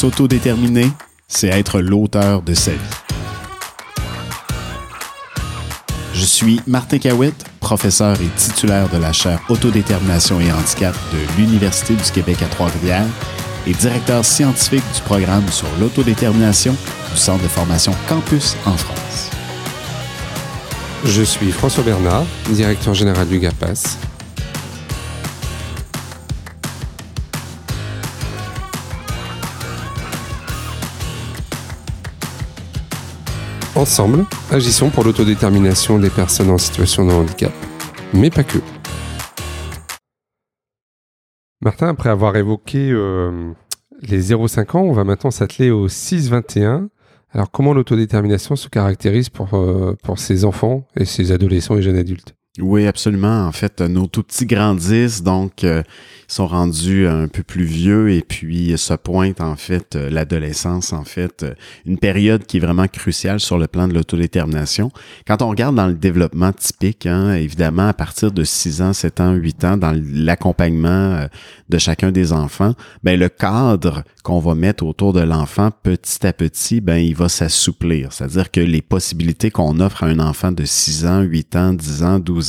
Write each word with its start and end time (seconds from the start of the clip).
S'autodéterminer, 0.00 0.86
c'est 1.28 1.48
être 1.48 1.78
l'auteur 1.78 2.40
de 2.40 2.54
sa 2.54 2.70
vie. 2.70 2.78
Je 6.14 6.24
suis 6.24 6.58
Martin 6.66 6.96
Cawitt, 6.98 7.34
professeur 7.60 8.16
et 8.22 8.28
titulaire 8.34 8.88
de 8.88 8.96
la 8.96 9.12
chaire 9.12 9.42
Autodétermination 9.50 10.40
et 10.40 10.50
handicap 10.50 10.96
de 11.12 11.18
l'Université 11.36 11.92
du 11.92 12.10
Québec 12.12 12.38
à 12.40 12.46
Trois-Rivières 12.46 13.04
et 13.66 13.74
directeur 13.74 14.24
scientifique 14.24 14.84
du 14.94 15.02
programme 15.02 15.46
sur 15.50 15.68
l'autodétermination 15.78 16.74
du 17.12 17.18
Centre 17.18 17.42
de 17.42 17.48
formation 17.48 17.92
Campus 18.08 18.56
en 18.64 18.78
France. 18.78 19.28
Je 21.04 21.22
suis 21.22 21.52
François 21.52 21.84
Bernard, 21.84 22.24
directeur 22.48 22.94
général 22.94 23.28
du 23.28 23.38
GAPAS. 23.38 23.98
Ensemble, 33.80 34.26
agissons 34.50 34.90
pour 34.90 35.04
l'autodétermination 35.04 35.98
des 35.98 36.10
personnes 36.10 36.50
en 36.50 36.58
situation 36.58 37.06
de 37.06 37.12
handicap, 37.12 37.50
mais 38.12 38.28
pas 38.28 38.44
que. 38.44 38.58
Martin, 41.62 41.88
après 41.88 42.10
avoir 42.10 42.36
évoqué 42.36 42.90
euh, 42.90 43.54
les 44.02 44.22
0,5 44.22 44.76
ans, 44.76 44.82
on 44.82 44.92
va 44.92 45.04
maintenant 45.04 45.30
s'atteler 45.30 45.70
aux 45.70 45.88
6-21. 45.88 46.88
Alors, 47.32 47.50
comment 47.50 47.72
l'autodétermination 47.72 48.54
se 48.54 48.68
caractérise 48.68 49.30
pour, 49.30 49.54
euh, 49.54 49.96
pour 50.02 50.18
ces 50.18 50.44
enfants 50.44 50.86
et 50.94 51.06
ces 51.06 51.32
adolescents 51.32 51.78
et 51.78 51.82
jeunes 51.82 51.96
adultes? 51.96 52.34
Oui, 52.58 52.86
absolument. 52.86 53.46
En 53.46 53.52
fait, 53.52 53.80
nos 53.80 54.08
tout 54.08 54.24
petits 54.24 54.44
grandissent, 54.44 55.22
donc 55.22 55.62
euh, 55.62 55.84
sont 56.32 56.46
rendus 56.46 57.06
un 57.06 57.28
peu 57.28 57.42
plus 57.42 57.64
vieux 57.64 58.10
et 58.12 58.22
puis 58.22 58.76
se 58.76 58.94
pointe 58.94 59.40
en 59.40 59.56
fait 59.56 59.96
euh, 59.96 60.10
l'adolescence, 60.10 60.92
en 60.92 61.04
fait, 61.04 61.42
euh, 61.42 61.54
une 61.86 61.98
période 61.98 62.46
qui 62.46 62.58
est 62.58 62.60
vraiment 62.60 62.88
cruciale 62.88 63.40
sur 63.40 63.58
le 63.58 63.66
plan 63.66 63.88
de 63.88 63.94
l'autodétermination. 63.94 64.90
Quand 65.26 65.42
on 65.42 65.48
regarde 65.48 65.74
dans 65.74 65.86
le 65.86 65.94
développement 65.94 66.52
typique, 66.52 67.06
hein, 67.06 67.34
évidemment, 67.34 67.88
à 67.88 67.94
partir 67.94 68.32
de 68.32 68.44
6 68.44 68.82
ans, 68.82 68.92
7 68.92 69.20
ans, 69.20 69.32
8 69.32 69.64
ans, 69.64 69.76
dans 69.76 69.96
l'accompagnement 70.12 70.88
euh, 70.88 71.26
de 71.68 71.78
chacun 71.78 72.12
des 72.12 72.32
enfants, 72.32 72.74
ben, 73.02 73.18
le 73.18 73.28
cadre 73.28 74.04
qu'on 74.22 74.40
va 74.40 74.54
mettre 74.54 74.84
autour 74.84 75.12
de 75.12 75.20
l'enfant 75.20 75.70
petit 75.82 76.26
à 76.26 76.32
petit, 76.32 76.80
ben, 76.80 76.96
il 76.96 77.14
va 77.14 77.28
s'assouplir. 77.28 78.12
C'est-à-dire 78.12 78.50
que 78.50 78.60
les 78.60 78.82
possibilités 78.82 79.50
qu'on 79.50 79.80
offre 79.80 80.04
à 80.04 80.06
un 80.06 80.18
enfant 80.18 80.52
de 80.52 80.64
6 80.64 81.06
ans, 81.06 81.20
8 81.22 81.56
ans, 81.56 81.72
10 81.72 82.02
ans, 82.02 82.18
12 82.18 82.39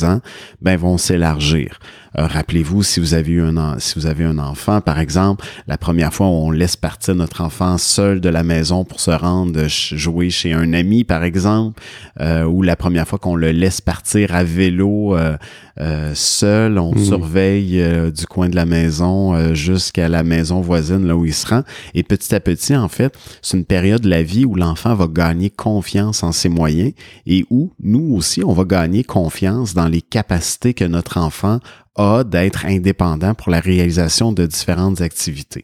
ben, 0.60 0.76
vont 0.76 0.98
s'élargir. 0.98 1.78
Rappelez-vous, 2.14 2.82
si 2.82 3.00
vous 3.00 3.14
avez 3.14 3.40
un 3.40 4.38
enfant, 4.38 4.82
par 4.82 4.98
exemple, 4.98 5.46
la 5.66 5.78
première 5.78 6.12
fois 6.12 6.26
où 6.26 6.30
on 6.30 6.50
laisse 6.50 6.76
partir 6.76 7.14
notre 7.14 7.40
enfant 7.40 7.78
seul 7.78 8.20
de 8.20 8.28
la 8.28 8.42
maison 8.42 8.84
pour 8.84 9.00
se 9.00 9.10
rendre 9.10 9.66
jouer 9.66 10.28
chez 10.28 10.52
un 10.52 10.74
ami, 10.74 11.04
par 11.04 11.24
exemple, 11.24 11.82
euh, 12.20 12.44
ou 12.44 12.62
la 12.62 12.76
première 12.76 13.08
fois 13.08 13.18
qu'on 13.18 13.36
le 13.36 13.50
laisse 13.50 13.80
partir 13.80 14.34
à 14.34 14.44
vélo 14.44 15.16
euh, 15.16 15.36
euh, 15.71 15.71
seul, 16.14 16.78
on 16.78 16.92
hmm. 16.92 17.04
surveille 17.04 18.10
du 18.12 18.26
coin 18.26 18.48
de 18.48 18.56
la 18.56 18.66
maison 18.66 19.54
jusqu'à 19.54 20.08
la 20.08 20.22
maison 20.22 20.60
voisine 20.60 21.06
là 21.06 21.16
où 21.16 21.24
il 21.24 21.34
se 21.34 21.46
rend. 21.46 21.62
Et 21.94 22.02
petit 22.02 22.34
à 22.34 22.40
petit, 22.40 22.76
en 22.76 22.88
fait, 22.88 23.14
c'est 23.40 23.56
une 23.56 23.64
période 23.64 24.02
de 24.02 24.08
la 24.08 24.22
vie 24.22 24.44
où 24.44 24.54
l'enfant 24.54 24.94
va 24.94 25.06
gagner 25.06 25.50
confiance 25.50 26.22
en 26.22 26.32
ses 26.32 26.48
moyens 26.48 26.92
et 27.26 27.44
où 27.50 27.72
nous 27.82 28.14
aussi, 28.14 28.42
on 28.44 28.52
va 28.52 28.64
gagner 28.64 29.04
confiance 29.04 29.74
dans 29.74 29.88
les 29.88 30.02
capacités 30.02 30.74
que 30.74 30.84
notre 30.84 31.18
enfant 31.18 31.58
a 31.96 32.24
d'être 32.24 32.64
indépendant 32.64 33.34
pour 33.34 33.50
la 33.50 33.60
réalisation 33.60 34.32
de 34.32 34.46
différentes 34.46 35.00
activités. 35.00 35.62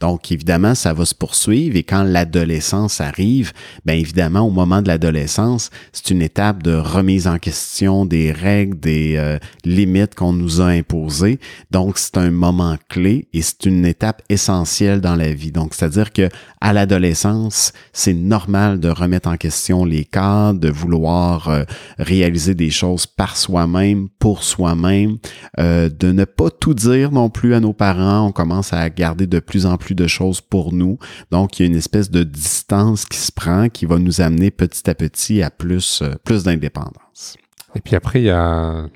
Donc, 0.00 0.30
évidemment, 0.30 0.74
ça 0.74 0.92
va 0.92 1.04
se 1.04 1.14
poursuivre 1.14 1.76
et 1.76 1.82
quand 1.82 2.04
l'adolescence 2.04 3.00
arrive, 3.00 3.52
bien 3.84 3.96
évidemment, 3.96 4.42
au 4.42 4.50
moment 4.50 4.82
de 4.82 4.88
l'adolescence, 4.88 5.70
c'est 5.92 6.10
une 6.10 6.22
étape 6.22 6.62
de 6.62 6.74
remise 6.74 7.26
en 7.26 7.38
question 7.38 8.06
des 8.06 8.30
règles, 8.30 8.78
des 8.78 9.16
euh, 9.16 9.38
limites 9.64 10.14
qu'on 10.14 10.32
nous 10.32 10.60
a 10.60 10.66
imposées. 10.66 11.40
Donc, 11.70 11.98
c'est 11.98 12.18
un 12.18 12.30
moment 12.30 12.76
clé 12.88 13.28
et 13.32 13.42
c'est 13.42 13.66
une 13.66 13.84
étape 13.84 14.22
essentielle 14.28 15.00
dans 15.00 15.16
la 15.16 15.32
vie. 15.32 15.50
Donc, 15.50 15.74
c'est-à-dire 15.74 16.12
que 16.12 16.28
à 16.60 16.72
l'adolescence, 16.72 17.72
c'est 17.92 18.14
normal 18.14 18.78
de 18.78 18.88
remettre 18.88 19.28
en 19.28 19.36
question 19.36 19.84
les 19.84 20.04
cadres, 20.04 20.60
de 20.60 20.70
vouloir 20.70 21.48
euh, 21.48 21.64
réaliser 21.98 22.54
des 22.54 22.70
choses 22.70 23.06
par 23.06 23.36
soi-même, 23.36 24.08
pour 24.18 24.44
soi-même. 24.44 25.18
Euh, 25.58 25.63
euh, 25.64 25.88
de 25.88 26.12
ne 26.12 26.24
pas 26.24 26.50
tout 26.50 26.74
dire 26.74 27.10
non 27.10 27.30
plus 27.30 27.54
à 27.54 27.60
nos 27.60 27.72
parents. 27.72 28.26
On 28.26 28.32
commence 28.32 28.72
à 28.72 28.88
garder 28.90 29.26
de 29.26 29.40
plus 29.40 29.64
en 29.64 29.76
plus 29.76 29.94
de 29.94 30.06
choses 30.06 30.40
pour 30.40 30.72
nous. 30.72 30.98
Donc, 31.30 31.58
il 31.58 31.62
y 31.62 31.66
a 31.66 31.68
une 31.68 31.76
espèce 31.76 32.10
de 32.10 32.22
distance 32.22 33.06
qui 33.06 33.18
se 33.18 33.32
prend, 33.32 33.68
qui 33.68 33.86
va 33.86 33.98
nous 33.98 34.20
amener 34.20 34.50
petit 34.50 34.88
à 34.90 34.94
petit 34.94 35.42
à 35.42 35.50
plus, 35.50 36.02
euh, 36.02 36.14
plus 36.22 36.44
d'indépendance. 36.44 37.36
Et 37.74 37.80
puis 37.80 37.96
après, 37.96 38.20
il 38.20 38.26
y 38.26 38.30
a 38.30 38.86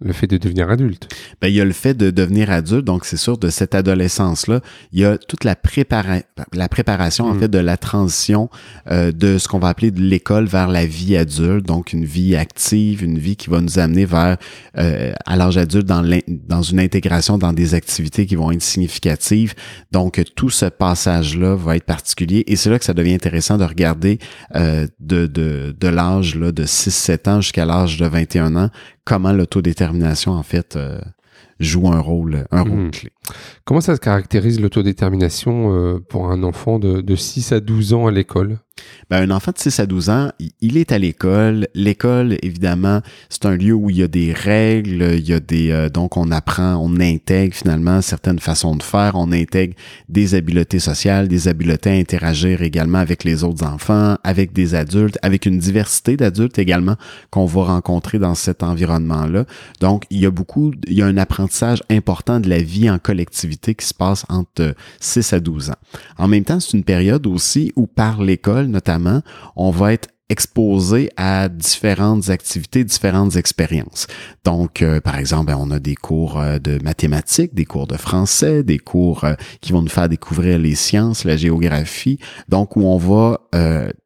le 0.00 0.12
fait 0.12 0.26
de 0.26 0.36
devenir 0.36 0.70
adulte. 0.70 1.08
Ben, 1.40 1.48
il 1.48 1.54
y 1.54 1.60
a 1.60 1.64
le 1.64 1.72
fait 1.72 1.94
de 1.94 2.10
devenir 2.10 2.50
adulte, 2.50 2.84
donc 2.84 3.04
c'est 3.04 3.16
sûr, 3.16 3.38
de 3.38 3.48
cette 3.48 3.74
adolescence-là, 3.74 4.60
il 4.92 5.00
y 5.00 5.04
a 5.04 5.18
toute 5.18 5.44
la, 5.44 5.56
la 6.52 6.68
préparation, 6.68 7.26
en 7.26 7.34
mm. 7.34 7.40
fait, 7.40 7.48
de 7.48 7.58
la 7.58 7.76
transition 7.76 8.50
euh, 8.90 9.12
de 9.12 9.38
ce 9.38 9.48
qu'on 9.48 9.58
va 9.58 9.68
appeler 9.68 9.90
de 9.90 10.00
l'école 10.00 10.46
vers 10.46 10.68
la 10.68 10.84
vie 10.86 11.16
adulte, 11.16 11.66
donc 11.66 11.92
une 11.92 12.04
vie 12.04 12.36
active, 12.36 13.02
une 13.02 13.18
vie 13.18 13.36
qui 13.36 13.50
va 13.50 13.60
nous 13.60 13.78
amener 13.78 14.04
vers, 14.04 14.36
euh, 14.78 15.12
à 15.24 15.36
l'âge 15.36 15.56
adulte, 15.56 15.86
dans, 15.86 16.04
dans 16.28 16.62
une 16.62 16.80
intégration 16.80 17.38
dans 17.38 17.52
des 17.52 17.74
activités 17.74 18.26
qui 18.26 18.36
vont 18.36 18.50
être 18.50 18.62
significatives. 18.62 19.54
Donc, 19.92 20.22
tout 20.34 20.50
ce 20.50 20.66
passage-là 20.66 21.54
va 21.54 21.76
être 21.76 21.84
particulier 21.84 22.44
et 22.46 22.56
c'est 22.56 22.70
là 22.70 22.78
que 22.78 22.84
ça 22.84 22.94
devient 22.94 23.14
intéressant 23.14 23.58
de 23.58 23.64
regarder 23.64 24.18
euh, 24.54 24.86
de, 25.00 25.26
de, 25.26 25.74
de 25.78 25.88
l'âge 25.88 26.34
de 26.34 26.64
6-7 26.64 27.30
ans 27.30 27.40
jusqu'à 27.40 27.64
l'âge 27.64 27.96
de 27.96 28.06
21 28.06 28.56
ans, 28.56 28.70
comment 29.04 29.32
l'autodétermination, 29.32 30.32
en 30.32 30.42
fait, 30.42 30.76
euh, 30.76 31.00
joue 31.60 31.88
un 31.88 32.00
rôle, 32.00 32.46
un 32.50 32.62
rôle 32.62 32.86
hmm. 32.86 32.90
clé. 32.90 33.10
Comment 33.64 33.80
ça 33.80 33.94
se 33.94 34.00
caractérise 34.00 34.60
l'autodétermination 34.60 35.74
euh, 35.74 35.98
pour 35.98 36.30
un 36.30 36.42
enfant 36.42 36.78
de, 36.78 37.00
de 37.00 37.16
6 37.16 37.52
à 37.52 37.60
12 37.60 37.94
ans 37.94 38.06
à 38.06 38.10
l'école? 38.10 38.58
Ben, 39.08 39.30
un 39.30 39.34
enfant 39.34 39.52
de 39.52 39.58
6 39.58 39.80
à 39.80 39.86
12 39.86 40.10
ans, 40.10 40.30
il 40.60 40.76
est 40.76 40.90
à 40.90 40.98
l'école. 40.98 41.68
L'école, 41.74 42.36
évidemment, 42.42 43.02
c'est 43.28 43.46
un 43.46 43.56
lieu 43.56 43.72
où 43.72 43.88
il 43.88 43.98
y 43.98 44.02
a 44.02 44.08
des 44.08 44.32
règles, 44.32 45.14
il 45.16 45.28
y 45.28 45.32
a 45.32 45.40
des 45.40 45.70
euh, 45.70 45.88
donc 45.88 46.16
on 46.16 46.30
apprend, 46.32 46.76
on 46.76 46.98
intègre 47.00 47.54
finalement 47.54 48.02
certaines 48.02 48.40
façons 48.40 48.74
de 48.74 48.82
faire, 48.82 49.12
on 49.14 49.30
intègre 49.30 49.74
des 50.08 50.34
habiletés 50.34 50.80
sociales, 50.80 51.28
des 51.28 51.46
habiletés 51.46 51.90
à 51.90 51.92
interagir 51.92 52.62
également 52.62 52.98
avec 52.98 53.22
les 53.22 53.44
autres 53.44 53.64
enfants, 53.64 54.16
avec 54.24 54.52
des 54.52 54.74
adultes, 54.74 55.18
avec 55.22 55.46
une 55.46 55.58
diversité 55.58 56.16
d'adultes 56.16 56.58
également 56.58 56.96
qu'on 57.30 57.46
va 57.46 57.64
rencontrer 57.64 58.18
dans 58.18 58.34
cet 58.34 58.62
environnement-là. 58.62 59.44
Donc, 59.80 60.04
il 60.10 60.18
y 60.20 60.26
a 60.26 60.30
beaucoup, 60.30 60.72
il 60.88 60.94
y 60.94 61.02
a 61.02 61.06
un 61.06 61.16
apprentissage 61.16 61.43
important 61.90 62.40
de 62.40 62.48
la 62.48 62.58
vie 62.58 62.88
en 62.90 62.98
collectivité 62.98 63.74
qui 63.74 63.86
se 63.86 63.94
passe 63.94 64.24
entre 64.28 64.74
6 65.00 65.32
à 65.32 65.40
12 65.40 65.70
ans. 65.70 65.76
En 66.18 66.28
même 66.28 66.44
temps, 66.44 66.60
c'est 66.60 66.76
une 66.76 66.84
période 66.84 67.26
aussi 67.26 67.72
où 67.76 67.86
par 67.86 68.22
l'école 68.22 68.66
notamment, 68.66 69.22
on 69.56 69.70
va 69.70 69.92
être 69.92 70.08
exposé 70.30 71.10
à 71.18 71.50
différentes 71.50 72.30
activités, 72.30 72.82
différentes 72.82 73.36
expériences. 73.36 74.06
Donc, 74.44 74.80
euh, 74.80 75.00
par 75.00 75.18
exemple, 75.18 75.46
ben, 75.46 75.58
on 75.60 75.70
a 75.70 75.78
des 75.78 75.96
cours 75.96 76.40
euh, 76.40 76.58
de 76.58 76.82
mathématiques, 76.82 77.54
des 77.54 77.66
cours 77.66 77.86
de 77.86 77.98
français, 77.98 78.62
des 78.62 78.78
cours 78.78 79.24
euh, 79.24 79.34
qui 79.60 79.72
vont 79.72 79.82
nous 79.82 79.90
faire 79.90 80.08
découvrir 80.08 80.58
les 80.58 80.74
sciences, 80.74 81.24
la 81.24 81.36
géographie, 81.36 82.18
donc 82.48 82.76
où 82.76 82.82
on 82.82 82.96
va 82.96 83.40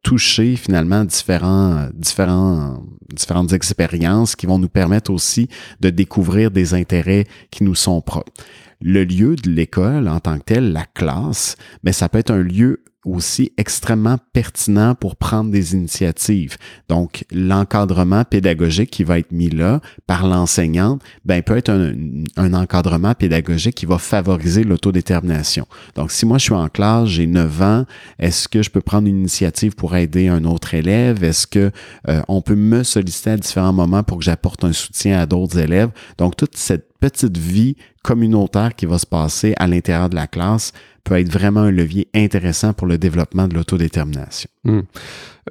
toucher 0.02 0.56
finalement 0.56 1.04
différents, 1.04 1.88
différentes 1.94 3.52
expériences 3.52 4.36
qui 4.36 4.46
vont 4.46 4.58
nous 4.58 4.68
permettre 4.68 5.10
aussi 5.10 5.48
de 5.80 5.88
découvrir 5.90 6.50
des 6.50 6.74
intérêts 6.74 7.24
qui 7.50 7.64
nous 7.64 7.74
sont 7.74 8.00
propres 8.02 8.32
le 8.80 9.04
lieu 9.04 9.36
de 9.36 9.50
l'école 9.50 10.08
en 10.08 10.20
tant 10.20 10.38
que 10.38 10.44
tel, 10.44 10.72
la 10.72 10.84
classe, 10.84 11.56
mais 11.82 11.90
ben, 11.90 11.92
ça 11.92 12.08
peut 12.08 12.18
être 12.18 12.30
un 12.30 12.42
lieu 12.42 12.84
aussi 13.14 13.52
extrêmement 13.56 14.16
pertinent 14.32 14.94
pour 14.94 15.16
prendre 15.16 15.50
des 15.50 15.74
initiatives. 15.74 16.56
Donc, 16.88 17.24
l'encadrement 17.30 18.24
pédagogique 18.24 18.90
qui 18.90 19.04
va 19.04 19.18
être 19.18 19.32
mis 19.32 19.50
là 19.50 19.80
par 20.06 20.26
l'enseignante, 20.26 21.02
ben, 21.24 21.42
peut 21.42 21.56
être 21.56 21.70
un, 21.70 22.52
encadrement 22.54 23.14
pédagogique 23.14 23.74
qui 23.74 23.86
va 23.86 23.98
favoriser 23.98 24.64
l'autodétermination. 24.64 25.66
Donc, 25.94 26.10
si 26.10 26.26
moi 26.26 26.38
je 26.38 26.44
suis 26.44 26.54
en 26.54 26.68
classe, 26.68 27.08
j'ai 27.08 27.26
9 27.26 27.62
ans, 27.62 27.84
est-ce 28.18 28.48
que 28.48 28.62
je 28.62 28.70
peux 28.70 28.80
prendre 28.80 29.08
une 29.08 29.18
initiative 29.18 29.74
pour 29.74 29.96
aider 29.96 30.28
un 30.28 30.44
autre 30.44 30.74
élève? 30.74 31.22
Est-ce 31.24 31.46
que 31.46 31.70
euh, 32.08 32.22
on 32.28 32.42
peut 32.42 32.56
me 32.56 32.82
solliciter 32.82 33.30
à 33.30 33.36
différents 33.36 33.72
moments 33.72 34.02
pour 34.02 34.18
que 34.18 34.24
j'apporte 34.24 34.64
un 34.64 34.72
soutien 34.72 35.18
à 35.18 35.26
d'autres 35.26 35.58
élèves? 35.58 35.90
Donc, 36.16 36.36
toute 36.36 36.56
cette 36.56 36.88
petite 37.00 37.38
vie 37.38 37.76
communautaire 38.02 38.74
qui 38.74 38.86
va 38.86 38.98
se 38.98 39.06
passer 39.06 39.54
à 39.58 39.66
l'intérieur 39.66 40.08
de 40.08 40.14
la 40.14 40.26
classe 40.26 40.72
peut 41.08 41.18
être 41.18 41.32
vraiment 41.32 41.60
un 41.60 41.70
levier 41.70 42.08
intéressant 42.14 42.74
pour 42.74 42.86
le 42.86 42.98
développement 42.98 43.48
de 43.48 43.54
l'autodétermination. 43.54 44.50
Hmm. 44.64 44.80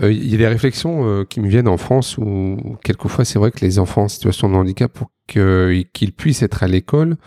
Euh, 0.03 0.11
il 0.11 0.29
y 0.29 0.35
a 0.35 0.37
des 0.37 0.47
réflexions 0.47 1.07
euh, 1.07 1.23
qui 1.23 1.39
me 1.41 1.47
viennent 1.47 1.67
en 1.67 1.77
France 1.77 2.17
où, 2.17 2.57
quelquefois 2.83 3.25
c'est 3.25 3.39
vrai 3.39 3.51
que 3.51 3.65
les 3.65 3.79
enfants 3.79 4.03
en 4.03 4.07
situation 4.07 4.49
de 4.49 4.55
handicap, 4.55 4.91
pour 4.91 5.09
qu'ils 5.27 6.13
puissent 6.15 6.43
être 6.43 6.63
à 6.63 6.67
l'école, 6.67 7.17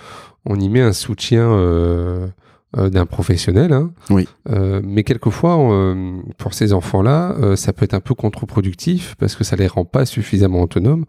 on 0.46 0.58
y 0.58 0.68
met 0.68 0.80
un 0.80 0.92
soutien 0.92 1.50
euh, 1.50 2.28
d'un 2.76 3.04
professionnel. 3.04 3.72
Hein. 3.72 3.90
Oui. 4.10 4.28
mais 4.48 5.02
quelquefois, 5.02 5.58
pour 6.38 6.54
ces 6.54 6.72
enfants-là, 6.72 7.56
ça 7.56 7.72
peut 7.72 7.84
être 7.84 7.94
un 7.94 8.00
peu 8.00 8.14
contre-productif 8.14 9.16
parce 9.18 9.34
que 9.34 9.42
ça 9.42 9.56
les 9.56 9.66
rend 9.66 9.84
pas 9.84 10.06
suffisamment 10.06 10.62
autonomes. 10.62 11.04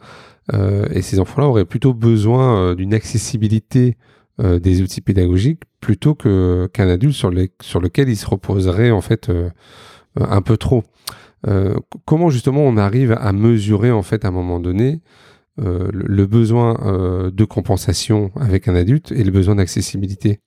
et 0.52 1.04
ces 1.04 1.20
enfants-là 1.20 1.48
auraient 1.48 1.66
plutôt 1.66 1.94
besoin 1.94 2.74
d'une 2.74 2.96
accessibilité 2.96 3.96
des 4.42 4.82
outils 4.82 5.02
pédagogiques 5.02 5.62
plutôt 5.80 6.16
que 6.16 6.68
qu'un 6.74 6.88
adulte 6.88 7.14
sur, 7.14 7.30
les, 7.30 7.52
sur 7.62 7.80
lequel 7.80 8.10
ils 8.10 8.18
se 8.18 8.26
reposeraient 8.26 8.92
en 8.92 9.02
fait 9.02 9.32
un 10.16 10.42
peu 10.42 10.58
trop. 10.58 10.84
comment 12.06 12.30
justement 12.30 12.62
on 12.62 12.78
arrive 12.78 13.12
à 13.12 13.34
mesurer 13.34 13.92
en 13.92 14.02
fait 14.02 14.26
à 14.26 14.30
un 14.30 14.32
moment 14.32 14.60
donné 14.60 15.02
euh, 15.60 15.90
le 15.92 16.26
besoin 16.26 16.80
euh, 16.82 17.30
de 17.30 17.44
compensation 17.44 18.32
avec 18.40 18.70
un 18.70 18.76
adulte 18.76 19.12
et 19.12 19.24
le 19.24 19.32
besoin 19.32 19.56
d'accessibilité? 19.56 20.40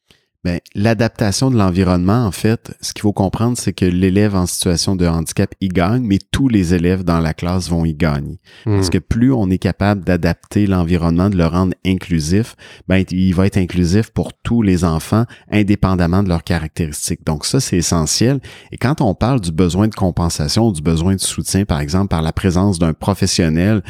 Ben, 0.44 0.60
l'adaptation 0.74 1.50
de 1.50 1.56
l'environnement, 1.56 2.26
en 2.26 2.30
fait, 2.30 2.76
ce 2.80 2.92
qu'il 2.92 3.02
faut 3.02 3.12
comprendre, 3.12 3.56
c'est 3.56 3.72
que 3.72 3.86
l'élève 3.86 4.34
en 4.34 4.46
situation 4.46 4.94
de 4.94 5.06
handicap 5.06 5.54
y 5.60 5.68
gagne, 5.68 6.02
mais 6.02 6.18
tous 6.30 6.48
les 6.48 6.74
élèves 6.74 7.02
dans 7.02 7.20
la 7.20 7.32
classe 7.32 7.70
vont 7.70 7.84
y 7.84 7.94
gagner. 7.94 8.38
Parce 8.64 8.88
hmm. 8.88 8.90
que 8.90 8.98
plus 8.98 9.32
on 9.32 9.48
est 9.50 9.58
capable 9.58 10.04
d'adapter 10.04 10.66
l'environnement, 10.66 11.30
de 11.30 11.36
le 11.36 11.46
rendre 11.46 11.74
inclusif, 11.86 12.56
ben, 12.88 13.04
il 13.10 13.34
va 13.34 13.46
être 13.46 13.56
inclusif 13.56 14.10
pour 14.10 14.34
tous 14.34 14.60
les 14.60 14.84
enfants, 14.84 15.24
indépendamment 15.50 16.22
de 16.22 16.28
leurs 16.28 16.44
caractéristiques. 16.44 17.24
Donc 17.24 17.46
ça, 17.46 17.60
c'est 17.60 17.78
essentiel. 17.78 18.40
Et 18.70 18.76
quand 18.76 19.00
on 19.00 19.14
parle 19.14 19.40
du 19.40 19.52
besoin 19.52 19.88
de 19.88 19.94
compensation, 19.94 20.70
du 20.72 20.82
besoin 20.82 21.14
de 21.14 21.20
soutien, 21.20 21.64
par 21.64 21.80
exemple, 21.80 22.08
par 22.08 22.22
la 22.22 22.32
présence 22.32 22.78
d'un 22.78 22.92
professionnel, 22.92 23.82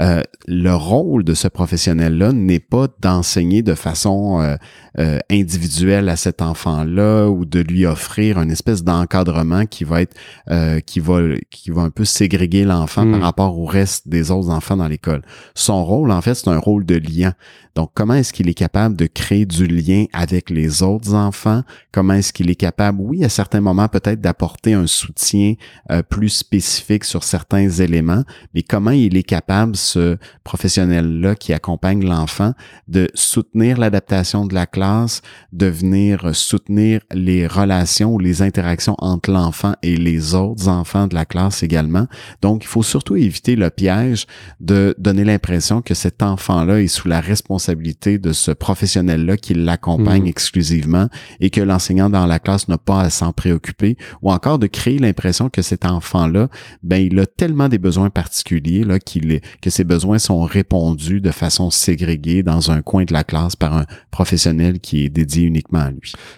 euh, 0.00 0.22
le 0.46 0.74
rôle 0.74 1.24
de 1.24 1.34
ce 1.34 1.48
professionnel-là 1.48 2.32
n'est 2.32 2.60
pas 2.60 2.86
d'enseigner 3.00 3.62
de 3.62 3.74
façon 3.74 4.40
euh, 4.40 4.56
euh, 4.98 5.18
individuelle 5.30 6.01
à 6.08 6.16
cet 6.16 6.42
enfant-là 6.42 7.28
ou 7.28 7.44
de 7.44 7.60
lui 7.60 7.86
offrir 7.86 8.40
une 8.40 8.50
espèce 8.50 8.84
d'encadrement 8.84 9.66
qui 9.66 9.84
va 9.84 10.02
être 10.02 10.16
euh, 10.50 10.80
qui 10.80 11.00
va 11.00 11.20
qui 11.50 11.70
va 11.70 11.82
un 11.82 11.90
peu 11.90 12.04
ségréguer 12.04 12.64
l'enfant 12.64 13.08
par 13.10 13.20
hmm. 13.20 13.22
rapport 13.22 13.58
au 13.58 13.64
reste 13.64 14.08
des 14.08 14.30
autres 14.30 14.50
enfants 14.50 14.76
dans 14.76 14.88
l'école. 14.88 15.22
Son 15.54 15.84
rôle 15.84 16.10
en 16.10 16.20
fait, 16.20 16.34
c'est 16.34 16.48
un 16.48 16.58
rôle 16.58 16.84
de 16.84 16.96
lien. 16.96 17.34
Donc 17.74 17.90
comment 17.94 18.14
est-ce 18.14 18.32
qu'il 18.32 18.48
est 18.48 18.54
capable 18.54 18.96
de 18.96 19.06
créer 19.06 19.46
du 19.46 19.66
lien 19.66 20.04
avec 20.12 20.50
les 20.50 20.82
autres 20.82 21.14
enfants? 21.14 21.62
Comment 21.90 22.14
est-ce 22.14 22.32
qu'il 22.32 22.50
est 22.50 22.54
capable 22.54 22.98
oui 23.00 23.24
à 23.24 23.28
certains 23.28 23.60
moments 23.60 23.88
peut-être 23.88 24.20
d'apporter 24.20 24.74
un 24.74 24.86
soutien 24.86 25.54
euh, 25.90 26.02
plus 26.02 26.28
spécifique 26.28 27.04
sur 27.04 27.24
certains 27.24 27.68
éléments, 27.68 28.24
mais 28.54 28.62
comment 28.62 28.90
il 28.90 29.16
est 29.16 29.22
capable 29.22 29.76
ce 29.76 30.18
professionnel 30.44 31.20
là 31.20 31.34
qui 31.34 31.52
accompagne 31.52 32.04
l'enfant 32.04 32.52
de 32.88 33.08
soutenir 33.14 33.78
l'adaptation 33.78 34.46
de 34.46 34.54
la 34.54 34.66
classe, 34.66 35.22
de 35.52 35.66
venir 35.66 35.91
soutenir 36.32 37.00
les 37.12 37.46
relations 37.46 38.14
ou 38.14 38.18
les 38.18 38.42
interactions 38.42 38.94
entre 38.98 39.30
l'enfant 39.30 39.74
et 39.82 39.96
les 39.96 40.34
autres 40.34 40.68
enfants 40.68 41.06
de 41.06 41.14
la 41.14 41.24
classe 41.24 41.62
également. 41.62 42.06
Donc, 42.42 42.64
il 42.64 42.68
faut 42.68 42.82
surtout 42.82 43.16
éviter 43.16 43.56
le 43.56 43.70
piège 43.70 44.26
de 44.60 44.94
donner 44.98 45.24
l'impression 45.24 45.82
que 45.82 45.94
cet 45.94 46.22
enfant-là 46.22 46.80
est 46.80 46.88
sous 46.88 47.08
la 47.08 47.20
responsabilité 47.20 48.18
de 48.18 48.32
ce 48.32 48.50
professionnel-là 48.50 49.36
qui 49.36 49.54
l'accompagne 49.54 50.24
mmh. 50.24 50.28
exclusivement 50.28 51.08
et 51.40 51.50
que 51.50 51.60
l'enseignant 51.60 52.10
dans 52.10 52.26
la 52.26 52.38
classe 52.38 52.68
n'a 52.68 52.78
pas 52.78 53.00
à 53.00 53.10
s'en 53.10 53.32
préoccuper 53.32 53.96
ou 54.20 54.30
encore 54.30 54.58
de 54.58 54.66
créer 54.66 54.98
l'impression 54.98 55.48
que 55.48 55.62
cet 55.62 55.84
enfant-là, 55.84 56.48
ben, 56.82 56.98
il 56.98 57.18
a 57.18 57.26
tellement 57.26 57.68
des 57.68 57.78
besoins 57.78 58.10
particuliers, 58.10 58.84
là, 58.84 58.98
qu'il 58.98 59.40
que 59.60 59.70
ses 59.70 59.84
besoins 59.84 60.18
sont 60.18 60.42
répondus 60.42 61.20
de 61.20 61.30
façon 61.30 61.70
ségrégée 61.70 62.12
dans 62.42 62.70
un 62.70 62.82
coin 62.82 63.04
de 63.04 63.12
la 63.12 63.24
classe 63.24 63.56
par 63.56 63.76
un 63.76 63.86
professionnel 64.10 64.80
qui 64.80 65.04
est 65.04 65.08
dédié 65.08 65.44
uniquement 65.44 65.81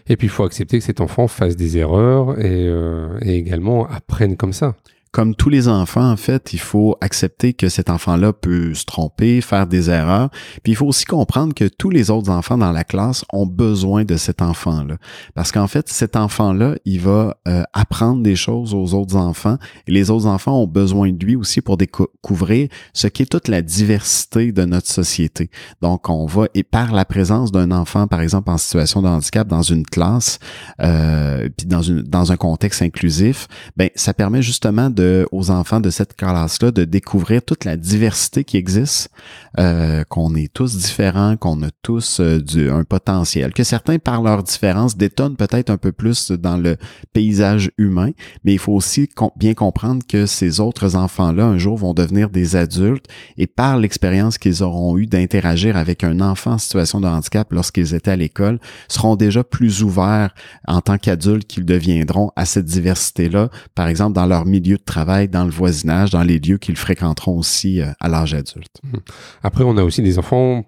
Et 0.08 0.16
puis 0.16 0.26
il 0.26 0.30
faut 0.30 0.44
accepter 0.44 0.78
que 0.78 0.84
cet 0.84 1.00
enfant 1.00 1.28
fasse 1.28 1.56
des 1.56 1.78
erreurs 1.78 2.38
et, 2.38 2.66
euh, 2.68 3.18
et 3.22 3.36
également 3.36 3.86
apprenne 3.88 4.36
comme 4.36 4.52
ça 4.52 4.76
comme 5.14 5.36
tous 5.36 5.48
les 5.48 5.68
enfants, 5.68 6.10
en 6.10 6.16
fait, 6.16 6.52
il 6.52 6.58
faut 6.58 6.96
accepter 7.00 7.52
que 7.52 7.68
cet 7.68 7.88
enfant-là 7.88 8.32
peut 8.32 8.74
se 8.74 8.84
tromper, 8.84 9.40
faire 9.40 9.68
des 9.68 9.88
erreurs. 9.88 10.28
Puis 10.64 10.72
il 10.72 10.74
faut 10.74 10.86
aussi 10.86 11.04
comprendre 11.04 11.54
que 11.54 11.66
tous 11.66 11.88
les 11.88 12.10
autres 12.10 12.30
enfants 12.30 12.58
dans 12.58 12.72
la 12.72 12.82
classe 12.82 13.24
ont 13.32 13.46
besoin 13.46 14.04
de 14.04 14.16
cet 14.16 14.42
enfant-là. 14.42 14.96
Parce 15.36 15.52
qu'en 15.52 15.68
fait, 15.68 15.88
cet 15.88 16.16
enfant-là, 16.16 16.74
il 16.84 17.00
va 17.00 17.36
euh, 17.46 17.62
apprendre 17.72 18.24
des 18.24 18.34
choses 18.34 18.74
aux 18.74 18.92
autres 18.92 19.14
enfants 19.14 19.56
et 19.86 19.92
les 19.92 20.10
autres 20.10 20.26
enfants 20.26 20.60
ont 20.60 20.66
besoin 20.66 21.12
de 21.12 21.24
lui 21.24 21.36
aussi 21.36 21.60
pour 21.60 21.76
découvrir 21.76 22.68
ce 22.92 23.06
qui 23.06 23.22
est 23.22 23.26
toute 23.26 23.46
la 23.46 23.62
diversité 23.62 24.50
de 24.50 24.64
notre 24.64 24.88
société. 24.88 25.48
Donc, 25.80 26.10
on 26.10 26.26
va, 26.26 26.46
et 26.54 26.64
par 26.64 26.92
la 26.92 27.04
présence 27.04 27.52
d'un 27.52 27.70
enfant, 27.70 28.08
par 28.08 28.20
exemple, 28.20 28.50
en 28.50 28.58
situation 28.58 29.00
de 29.00 29.06
handicap 29.06 29.46
dans 29.46 29.62
une 29.62 29.86
classe, 29.86 30.40
euh, 30.82 31.48
puis 31.56 31.68
dans, 31.68 31.82
une, 31.82 32.02
dans 32.02 32.32
un 32.32 32.36
contexte 32.36 32.82
inclusif, 32.82 33.46
ben, 33.76 33.90
ça 33.94 34.12
permet 34.12 34.42
justement 34.42 34.90
de 34.90 35.03
aux 35.32 35.50
enfants 35.50 35.80
de 35.80 35.90
cette 35.90 36.16
classe-là 36.16 36.70
de 36.70 36.84
découvrir 36.84 37.42
toute 37.42 37.64
la 37.64 37.76
diversité 37.76 38.44
qui 38.44 38.56
existe, 38.56 39.10
euh, 39.58 40.04
qu'on 40.08 40.34
est 40.34 40.52
tous 40.52 40.76
différents, 40.76 41.36
qu'on 41.36 41.62
a 41.62 41.70
tous 41.82 42.20
euh, 42.20 42.40
du, 42.40 42.70
un 42.70 42.84
potentiel, 42.84 43.52
que 43.52 43.64
certains 43.64 43.98
par 43.98 44.22
leur 44.22 44.42
différence 44.42 44.96
détonnent 44.96 45.36
peut-être 45.36 45.70
un 45.70 45.76
peu 45.76 45.92
plus 45.92 46.32
dans 46.32 46.56
le 46.56 46.76
paysage 47.12 47.70
humain, 47.78 48.10
mais 48.44 48.52
il 48.52 48.58
faut 48.58 48.72
aussi 48.72 49.08
bien 49.36 49.54
comprendre 49.54 50.04
que 50.06 50.26
ces 50.26 50.60
autres 50.60 50.96
enfants-là 50.96 51.44
un 51.44 51.58
jour 51.58 51.76
vont 51.76 51.94
devenir 51.94 52.30
des 52.30 52.56
adultes 52.56 53.06
et 53.36 53.46
par 53.46 53.78
l'expérience 53.78 54.38
qu'ils 54.38 54.62
auront 54.62 54.98
eu 54.98 55.06
d'interagir 55.06 55.76
avec 55.76 56.04
un 56.04 56.20
enfant 56.20 56.52
en 56.52 56.58
situation 56.58 57.00
de 57.00 57.06
handicap 57.06 57.52
lorsqu'ils 57.52 57.94
étaient 57.94 58.10
à 58.10 58.16
l'école, 58.16 58.58
seront 58.88 59.16
déjà 59.16 59.44
plus 59.44 59.82
ouverts 59.82 60.34
en 60.66 60.80
tant 60.80 60.98
qu'adultes 60.98 61.46
qu'ils 61.46 61.64
deviendront 61.64 62.30
à 62.36 62.44
cette 62.44 62.66
diversité-là, 62.66 63.50
par 63.74 63.88
exemple 63.88 64.14
dans 64.14 64.26
leur 64.26 64.44
milieu 64.44 64.76
de 64.76 64.82
travail 64.94 65.28
dans 65.28 65.44
le 65.44 65.50
voisinage, 65.50 66.10
dans 66.10 66.22
les 66.22 66.38
lieux 66.38 66.58
qu'ils 66.58 66.76
fréquenteront 66.76 67.36
aussi 67.36 67.80
euh, 67.80 67.90
à 67.98 68.08
l'âge 68.08 68.32
adulte. 68.32 68.76
Mmh. 68.84 68.98
Après, 69.42 69.64
on 69.64 69.76
a 69.76 69.82
aussi 69.82 70.02
des 70.02 70.18
enfants 70.20 70.64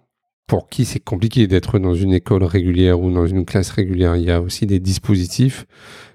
pour 0.49 0.69
qui 0.69 0.85
c'est 0.85 1.01
compliqué 1.01 1.47
d'être 1.47 1.79
dans 1.79 1.95
une 1.95 2.13
école 2.13 2.43
régulière 2.43 3.01
ou 3.01 3.13
dans 3.13 3.27
une 3.27 3.45
classe 3.45 3.71
régulière. 3.71 4.17
Il 4.17 4.25
y 4.25 4.33
a 4.33 4.41
aussi 4.41 4.67
des 4.67 4.81
dispositifs 4.81 5.67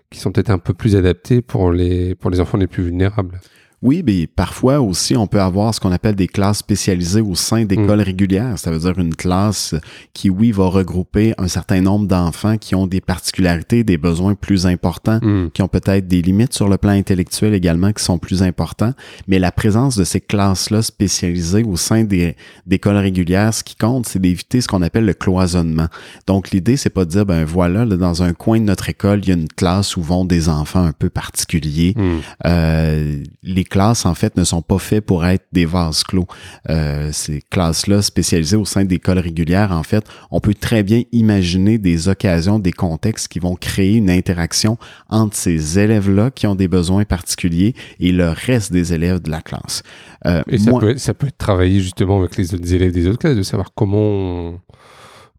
qui 0.10 0.20
sont 0.20 0.32
peut-être 0.34 0.50
un 0.50 0.58
peu 0.58 0.74
plus 0.74 0.98
adaptés 0.98 1.42
pour 1.42 1.72
les, 1.72 2.16
pour 2.16 2.30
les 2.30 2.42
enfants 2.42 2.58
les 2.58 2.68
plus 2.68 2.84
vulnérables. 2.84 3.40
Oui, 3.82 4.04
mais 4.06 4.28
parfois 4.28 4.80
aussi, 4.80 5.18
on 5.18 5.26
peut 5.26 5.42
avoir 5.42 5.74
ce 5.74 5.80
qu'on 5.80 5.92
appelle 5.92 6.16
des 6.16 6.28
classes 6.28 6.60
spécialisées 6.60 7.22
au 7.22 7.34
sein 7.34 7.66
d'écoles 7.66 8.00
mm. 8.00 8.04
régulières. 8.04 8.60
Ça 8.60 8.70
veut 8.70 8.78
dire 8.78 9.00
une 9.00 9.16
classe 9.16 9.74
qui, 10.14 10.30
oui, 10.30 10.52
va 10.52 10.66
regrouper 10.66 11.34
un 11.40 11.48
certain 11.48 11.82
nombre 11.82 12.06
d'enfants 12.08 12.58
qui 12.58 12.76
ont 12.76 12.86
des 12.86 13.02
particularités, 13.02 13.84
des 13.84 13.98
besoins 13.98 14.36
plus 14.36 14.68
importants, 14.68 15.20
mm. 15.24 15.50
qui 15.52 15.64
ont 15.64 15.68
peut-être 15.68 16.08
des 16.08 16.22
limites 16.22 16.54
sur 16.54 16.70
le 16.70 16.78
plan 16.78 16.92
intellectuel 16.92 17.56
également 17.56 17.92
qui 17.92 18.04
sont 18.04 18.20
plus 18.20 18.44
importants. 18.44 18.94
Mais 19.28 19.40
la 19.40 19.52
présence 19.52 19.98
de 19.98 20.04
ces 20.04 20.22
classes-là 20.22 20.84
spécialisées 20.84 21.64
au 21.64 21.76
sein 21.76 22.04
des 22.04 22.36
écoles 22.70 22.98
régulières, 22.98 23.52
ce 23.52 23.64
qui 23.64 23.76
compte, 23.76 24.06
c'est 24.06 24.20
d'éviter 24.20 24.62
ce 24.62 24.68
qu'on 24.68 24.84
appelle 24.84 25.06
le 25.06 25.16
cloisonnement. 25.16 25.88
Donc, 26.28 26.52
l'idée, 26.52 26.78
c'est 26.78 26.92
pas 26.92 27.06
de 27.06 27.10
dire, 27.10 27.26
ben 27.26 27.46
voilà, 27.46 27.86
dans 27.86 28.22
un 28.22 28.34
coin 28.34 28.60
de 28.60 28.66
notre 28.66 28.90
école, 28.90 29.22
il 29.24 29.30
y 29.30 29.32
a 29.32 29.36
une 29.36 29.48
classe 29.48 29.98
où 29.98 30.04
vont 30.04 30.24
des 30.24 30.50
enfants 30.50 30.84
un 30.84 30.94
peu 30.94 31.10
particuliers. 31.10 31.96
Mm. 31.98 32.20
Euh, 32.46 33.24
les 33.42 33.64
classes, 33.72 34.06
en 34.06 34.14
fait, 34.14 34.38
ne 34.38 34.44
sont 34.44 34.62
pas 34.62 34.78
faites 34.78 35.06
pour 35.06 35.26
être 35.26 35.46
des 35.52 35.66
vases 35.66 36.04
clos. 36.04 36.28
Euh, 36.70 37.10
ces 37.14 37.42
classes-là, 37.50 38.02
spécialisées 38.02 38.58
au 38.58 38.66
sein 38.66 38.84
d'écoles 38.84 39.18
régulières, 39.18 39.72
en 39.72 39.84
fait, 39.84 40.06
on 40.30 40.40
peut 40.40 40.54
très 40.54 40.84
bien 40.84 41.04
imaginer 41.12 41.78
des 41.78 42.10
occasions, 42.10 42.60
des 42.60 42.74
contextes 42.74 43.30
qui 43.30 43.40
vont 43.40 43.56
créer 43.56 43.96
une 43.96 44.12
interaction 44.12 44.78
entre 45.10 45.36
ces 45.36 45.80
élèves-là 45.80 46.30
qui 46.32 46.46
ont 46.46 46.56
des 46.56 46.68
besoins 46.68 47.06
particuliers 47.06 47.74
et 48.00 48.12
le 48.12 48.30
reste 48.30 48.72
des 48.74 48.94
élèves 48.94 49.22
de 49.22 49.32
la 49.32 49.42
classe. 49.42 49.84
Euh, 50.28 50.44
et 50.48 50.58
ça, 50.58 50.72
peut 50.78 50.90
être, 50.90 51.00
ça 51.00 51.14
peut 51.14 51.28
être 51.28 51.38
travaillé 51.38 51.80
justement 51.80 52.20
avec 52.20 52.36
les 52.36 52.54
autres 52.54 52.74
élèves 52.74 52.92
des 52.92 53.08
autres 53.08 53.20
classes, 53.20 53.38
de 53.38 53.44
savoir 53.44 53.70
comment, 53.74 54.60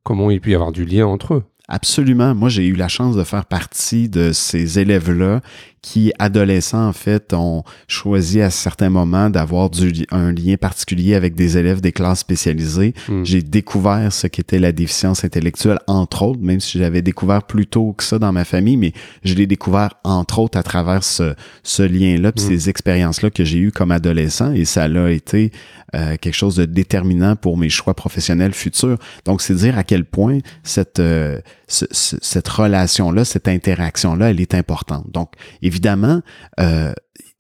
comment 0.03 0.31
il 0.31 0.41
peut 0.41 0.51
y 0.51 0.55
avoir 0.55 0.73
du 0.73 0.87
lien 0.87 1.07
entre 1.07 1.35
eux. 1.35 1.45
Absolument. 1.69 2.35
Moi, 2.35 2.49
j'ai 2.49 2.67
eu 2.67 2.75
la 2.75 2.89
chance 2.89 3.17
de 3.17 3.25
faire 3.25 3.47
partie 3.47 4.09
de 4.09 4.33
ces 4.33 4.79
élèves-là 4.79 5.41
qui, 5.83 6.13
adolescents, 6.21 6.89
en 6.89 6.93
fait, 6.93 7.35
ont 7.35 7.65
choisi 7.89 8.41
à 8.41 8.51
certains 8.51 8.89
moments 8.89 9.31
d'avoir 9.31 9.69
un 10.13 10.33
lien 10.33 10.57
particulier 10.57 11.15
avec 11.15 11.35
des 11.35 11.59
élèves 11.59 11.81
des 11.81 11.91
classes 11.91 12.21
spécialisées. 12.21 12.95
Hmm. 13.09 13.25
J'ai 13.25 13.43
découvert 13.43 14.13
ce 14.13 14.29
qu'était 14.29 14.61
la 14.61 14.71
déficience 14.71 15.25
intellectuelle, 15.25 15.81
entre 15.89 16.23
autres, 16.23 16.41
même 16.41 16.61
si 16.61 16.79
j'avais 16.79 17.03
découvert 17.03 17.43
plus 17.43 17.67
tôt 17.67 17.95
que 17.95 18.05
ça 18.05 18.21
dans 18.21 18.33
ma 18.33 18.45
famille, 18.45 18.77
mais 18.77 18.93
je 19.25 19.35
l'ai 19.35 19.49
découvert, 19.49 19.95
entre 20.05 20.39
autres, 20.39 20.57
à 20.57 20.63
travers 20.63 21.03
ce, 21.03 21.35
ce 21.65 21.83
lien-là, 21.83 22.31
puis 22.31 22.45
hmm. 22.45 22.49
ces 22.49 22.71
expériences-là 22.71 23.31
que 23.31 23.45
j'ai 23.45 23.59
eues 23.59 23.73
comme 23.73 23.91
adolescent, 23.91 24.53
et 24.53 24.65
ça 24.65 24.85
a 24.85 25.11
été 25.11 25.51
euh, 25.95 26.17
quelque 26.17 26.35
chose 26.35 26.57
de 26.57 26.65
déterminant 26.65 27.37
pour 27.37 27.59
mes 27.59 27.69
choix 27.69 27.93
professionnels 27.93 28.55
futurs. 28.55 28.97
Donc, 29.27 29.43
c'est 29.43 29.55
dire 29.55 29.77
à 29.77 29.85
quel 29.85 30.05
point 30.07 30.39
cette, 30.63 31.01
euh, 31.01 31.39
cette 31.67 32.49
relation-là, 32.49 33.27
cette 33.27 33.49
interaction-là, 33.49 34.31
elle 34.31 34.41
est 34.41 34.55
importante. 34.55 35.11
Donc, 35.13 35.33
évidemment, 35.61 35.72
euh, 36.61 36.93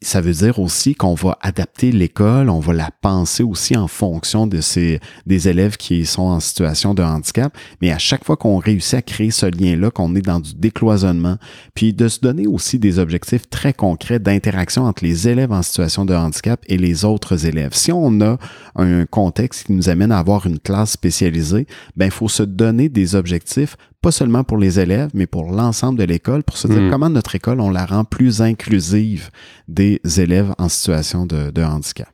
ça 0.02 0.20
veut 0.20 0.32
dire 0.32 0.58
aussi 0.58 0.94
qu'on 0.94 1.14
va 1.14 1.38
adapter 1.40 1.92
l'école, 1.92 2.50
on 2.50 2.58
va 2.58 2.72
la 2.72 2.90
penser 3.00 3.42
aussi 3.42 3.76
en 3.76 3.86
fonction 3.86 4.46
de 4.46 4.60
ces 4.60 5.00
des 5.26 5.48
élèves 5.48 5.76
qui 5.76 6.04
sont 6.06 6.22
en 6.22 6.40
situation 6.40 6.92
de 6.92 7.02
handicap. 7.02 7.56
Mais 7.80 7.92
à 7.92 7.98
chaque 7.98 8.24
fois 8.24 8.36
qu'on 8.36 8.58
réussit 8.58 8.94
à 8.94 9.02
créer 9.02 9.30
ce 9.30 9.46
lien-là, 9.46 9.90
qu'on 9.90 10.14
est 10.16 10.22
dans 10.22 10.40
du 10.40 10.54
décloisonnement, 10.54 11.36
puis 11.74 11.92
de 11.92 12.08
se 12.08 12.20
donner 12.20 12.46
aussi 12.46 12.78
des 12.78 12.98
objectifs 12.98 13.48
très 13.48 13.72
concrets 13.72 14.18
d'interaction 14.18 14.84
entre 14.84 15.04
les 15.04 15.28
élèves 15.28 15.52
en 15.52 15.62
situation 15.62 16.04
de 16.04 16.14
handicap 16.14 16.60
et 16.66 16.78
les 16.78 17.04
autres 17.04 17.46
élèves. 17.46 17.74
Si 17.74 17.92
on 17.92 18.20
a 18.20 18.38
un 18.74 19.06
contexte 19.06 19.66
qui 19.66 19.72
nous 19.72 19.88
amène 19.88 20.10
à 20.10 20.18
avoir 20.18 20.46
une 20.46 20.58
classe 20.58 20.90
spécialisée, 20.90 21.66
ben 21.96 22.06
il 22.06 22.10
faut 22.10 22.28
se 22.28 22.42
donner 22.42 22.88
des 22.88 23.14
objectifs 23.14 23.76
pas 24.02 24.10
seulement 24.12 24.44
pour 24.44 24.58
les 24.58 24.78
élèves, 24.80 25.10
mais 25.14 25.26
pour 25.26 25.50
l'ensemble 25.52 25.98
de 25.98 26.04
l'école, 26.04 26.42
pour 26.42 26.56
se 26.58 26.66
dire 26.68 26.80
Mm. 26.82 26.90
comment 26.90 27.08
notre 27.08 27.34
école, 27.34 27.60
on 27.60 27.70
la 27.70 27.86
rend 27.86 28.04
plus 28.04 28.42
inclusive 28.42 29.30
des 29.68 30.00
élèves 30.18 30.52
en 30.58 30.68
situation 30.68 31.24
de, 31.24 31.50
de 31.50 31.62
handicap. 31.62 32.08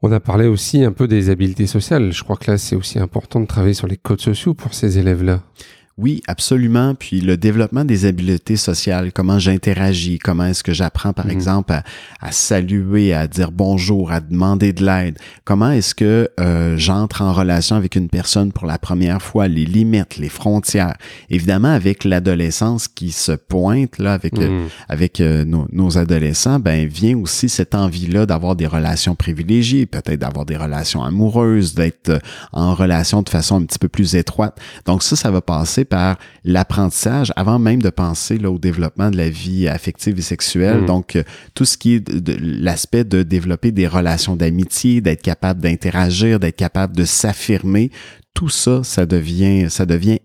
On 0.00 0.12
a 0.12 0.20
parlé 0.20 0.46
aussi 0.46 0.84
un 0.84 0.92
peu 0.92 1.08
des 1.08 1.30
habiletés 1.30 1.66
sociales. 1.66 2.12
Je 2.12 2.22
crois 2.22 2.36
que 2.36 2.50
là, 2.50 2.58
c'est 2.58 2.76
aussi 2.76 2.98
important 2.98 3.40
de 3.40 3.46
travailler 3.46 3.74
sur 3.74 3.86
les 3.86 3.96
codes 3.96 4.20
sociaux 4.20 4.54
pour 4.54 4.74
ces 4.74 4.98
élèves-là. 4.98 5.42
Oui, 5.96 6.22
absolument. 6.26 6.96
Puis 6.96 7.20
le 7.20 7.36
développement 7.36 7.84
des 7.84 8.04
habiletés 8.04 8.56
sociales, 8.56 9.12
comment 9.12 9.38
j'interagis, 9.38 10.18
comment 10.18 10.46
est-ce 10.46 10.64
que 10.64 10.72
j'apprends, 10.72 11.12
par 11.12 11.26
Mhm. 11.26 11.30
exemple, 11.32 11.72
à, 11.72 11.84
à 12.20 12.32
saluer, 12.32 13.12
à 13.14 13.28
dire 13.28 13.52
bonjour, 13.52 14.10
à 14.10 14.20
demander 14.20 14.72
de 14.72 14.84
l'aide. 14.84 15.18
Comment 15.44 15.70
est-ce 15.70 15.94
que 15.94 16.28
euh, 16.40 16.76
j'entre 16.78 17.22
en 17.22 17.32
relation 17.32 17.76
avec 17.76 17.94
une 17.94 18.08
personne 18.08 18.50
pour 18.50 18.66
la 18.66 18.76
première 18.78 19.22
fois, 19.22 19.46
les 19.46 19.64
limites, 19.64 20.16
les 20.16 20.28
frontières? 20.28 20.96
Évidemment, 21.30 21.68
avec 21.72 22.02
l'adolescence 22.02 22.88
qui 22.88 23.12
se 23.12 23.30
pointe 23.30 23.98
là, 23.98 24.14
avec 24.14 24.36
euh, 24.40 24.48
Mhm. 24.48 24.68
avec 24.88 25.20
euh, 25.20 25.44
nos, 25.44 25.68
nos 25.70 25.96
adolescents, 25.96 26.58
ben 26.58 26.88
vient 26.88 27.16
aussi 27.18 27.48
cette 27.48 27.76
envie-là 27.76 28.26
d'avoir 28.26 28.56
des 28.56 28.66
relations 28.66 29.14
privilégiées, 29.14 29.86
peut-être 29.86 30.18
d'avoir 30.18 30.44
des 30.44 30.56
relations 30.56 31.04
amoureuses, 31.04 31.74
d'être 31.74 32.08
euh, 32.08 32.18
en 32.52 32.74
relation 32.74 33.22
de 33.22 33.28
façon 33.28 33.60
un 33.60 33.64
petit 33.64 33.78
peu 33.78 33.88
plus 33.88 34.16
étroite. 34.16 34.58
Donc 34.86 35.04
ça, 35.04 35.14
ça 35.14 35.30
va 35.30 35.40
passer 35.40 35.83
par 35.84 36.18
l'apprentissage 36.44 37.32
avant 37.36 37.58
même 37.58 37.80
de 37.80 37.90
penser 37.90 38.38
là, 38.38 38.50
au 38.50 38.58
développement 38.58 39.10
de 39.10 39.16
la 39.16 39.28
vie 39.28 39.68
affective 39.68 40.18
et 40.18 40.22
sexuelle. 40.22 40.80
Mhm. 40.80 40.86
Donc 40.86 41.16
euh, 41.16 41.22
tout 41.54 41.64
ce 41.64 41.76
qui 41.76 41.94
est 41.94 42.00
de, 42.00 42.18
de 42.18 42.36
l'aspect 42.40 43.04
de 43.04 43.22
développer 43.22 43.72
des 43.72 43.86
relations 43.86 44.36
d'amitié, 44.36 45.00
d'être 45.00 45.22
capable 45.22 45.60
d'interagir, 45.60 46.40
d'être 46.40 46.56
capable 46.56 46.96
de 46.96 47.04
s'affirmer, 47.04 47.90
tout 48.34 48.48
ça, 48.48 48.82
ça 48.82 49.06
devient, 49.06 49.68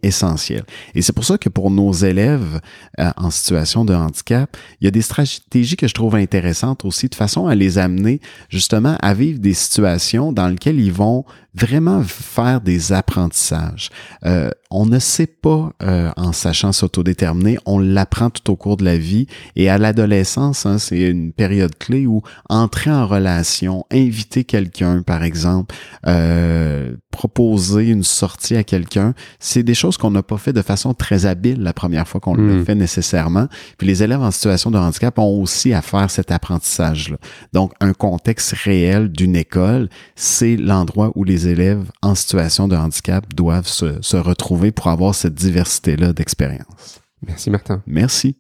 essentiel. 0.02 0.64
Et 0.96 1.02
c'est 1.02 1.14
pour 1.14 1.26
ça 1.26 1.38
que 1.38 1.48
pour 1.48 1.70
nos 1.70 1.94
élèves 1.94 2.60
euh, 3.00 3.12
en 3.18 3.30
situation 3.30 3.86
de 3.86 3.94
handicap, 3.94 4.58
il 4.82 4.86
y 4.86 4.88
a 4.88 4.92
des 4.92 5.04
stratégies 5.04 5.78
que 5.78 5.88
je 5.88 5.94
trouve 5.94 6.16
intéressantes 6.16 6.86
aussi, 6.86 7.08
de 7.08 7.16
façon 7.16 7.46
à 7.46 7.54
les 7.54 7.78
amener 7.78 8.20
justement 8.50 8.98
à 9.02 9.14
vivre 9.14 9.40
des 9.40 9.54
situations 9.54 10.34
dans 10.34 10.48
lesquelles 10.48 10.80
ils 10.80 10.92
vont 10.92 11.24
vraiment 11.54 12.04
faire 12.04 12.62
des 12.62 12.94
apprentissages. 12.94 13.90
Euh, 14.26 14.50
on 14.72 14.86
ne 14.86 15.00
sait 15.00 15.28
pas 15.28 15.72
euh, 15.82 16.12
en 16.16 16.32
sachant 16.32 16.72
s'autodéterminer, 16.72 17.58
on 17.66 17.80
l'apprend 17.80 18.30
tout 18.30 18.52
au 18.52 18.56
cours 18.56 18.78
de 18.78 18.86
la 18.86 18.98
vie. 18.98 19.26
Et 19.56 19.70
à 19.70 19.78
l'adolescence, 19.78 20.66
hein, 20.66 20.78
c'est 20.78 21.00
une 21.00 21.34
période 21.34 21.76
clé 21.78 22.06
où 22.06 22.22
entrer 22.50 22.92
en 22.92 23.08
relation, 23.08 23.86
inviter 23.92 24.44
quelqu'un, 24.44 25.02
par 25.02 25.24
exemple, 25.24 25.76
euh, 26.08 26.94
proposer 27.40 27.88
une 27.88 28.04
sortie 28.04 28.58
à 28.58 28.66
quelqu'un, 28.66 29.14
c'est 29.40 29.64
des 29.64 29.74
choses 29.74 29.96
qu'on 29.96 30.12
n'a 30.12 30.24
pas 30.24 30.38
fait 30.38 30.52
de 30.52 30.62
façon 30.62 30.94
très 30.94 31.26
habile 31.26 31.62
la 31.62 31.72
première 31.72 32.06
fois 32.06 32.20
qu'on 32.20 32.36
Mm. 32.36 32.58
l'a 32.60 32.66
fait 32.66 32.76
nécessairement. 32.76 33.48
Puis 33.78 33.88
les 33.88 34.04
élèves 34.04 34.22
en 34.22 34.32
situation 34.32 34.72
de 34.72 34.78
handicap 34.78 35.18
ont 35.20 35.42
aussi 35.42 35.74
à 35.74 35.82
faire 35.82 36.12
cet 36.12 36.32
apprentissage-là. 36.32 37.16
Donc, 37.54 37.72
un 37.80 37.94
contexte 37.94 38.52
réel 38.52 39.10
d'une 39.10 39.38
école, 39.38 39.88
c'est 40.16 40.58
l'endroit 40.58 41.14
où 41.16 41.24
les 41.24 41.48
élèves 41.48 41.90
en 42.02 42.14
situation 42.14 42.68
de 42.68 42.76
handicap 42.76 43.24
doivent 43.34 43.68
se, 43.68 44.02
se 44.02 44.18
retrouver 44.18 44.72
pour 44.72 44.88
avoir 44.88 45.16
cette 45.16 45.36
diversité-là 45.36 46.12
d'expérience. 46.12 47.00
Merci 47.26 47.50
Martin. 47.50 47.82
Merci. 47.88 48.36